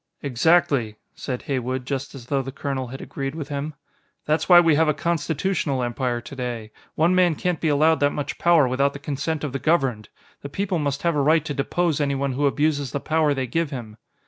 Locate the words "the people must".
10.41-11.03